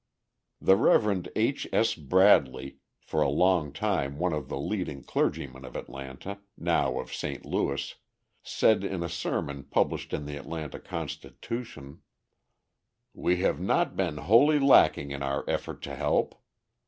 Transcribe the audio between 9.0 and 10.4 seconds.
a sermon published in the